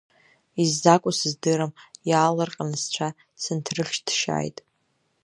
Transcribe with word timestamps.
Иззакәу 0.61 1.13
сыздырам, 1.19 1.71
иаалырҟьаны 2.09 2.77
сцәа 2.81 3.07
сынҭрыхьҭшьааит. 3.41 4.57